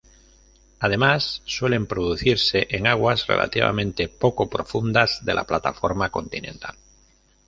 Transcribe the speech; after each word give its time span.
Además, 0.79 1.43
suelen 1.45 1.85
producirse 1.85 2.65
en 2.71 2.87
aguas 2.87 3.27
relativamente 3.27 4.09
poco 4.09 4.49
profundas 4.49 5.23
de 5.23 5.35
la 5.35 5.43
plataforma 5.45 6.09
continental. 6.09 6.75